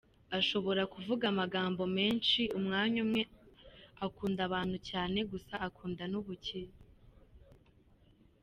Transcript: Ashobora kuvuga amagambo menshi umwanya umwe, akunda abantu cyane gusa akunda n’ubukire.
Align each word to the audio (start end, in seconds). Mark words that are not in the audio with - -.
Ashobora 0.39 0.81
kuvuga 0.93 1.23
amagambo 1.33 1.83
menshi 1.97 2.41
umwanya 2.59 2.99
umwe, 3.05 3.21
akunda 4.05 4.41
abantu 4.47 4.77
cyane 4.89 5.19
gusa 5.31 5.53
akunda 5.67 6.03
n’ubukire. 6.11 6.73